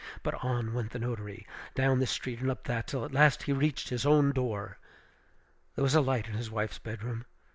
But 0.23 0.33
on 0.43 0.73
went 0.73 0.89
the 0.89 0.97
notary, 0.97 1.45
down 1.75 1.99
this 1.99 2.09
street 2.09 2.39
and 2.39 2.49
up 2.49 2.63
that, 2.63 2.87
till 2.87 3.05
at 3.05 3.11
last 3.13 3.43
he 3.43 3.51
reached 3.53 3.89
his 3.89 4.03
own 4.03 4.31
door. 4.31 4.79
There 5.75 5.83
was 5.83 5.93
a 5.93 6.01
light 6.01 6.27
in 6.27 6.33
his 6.33 6.49
wife's 6.49 6.79
bedroom. 6.79 7.25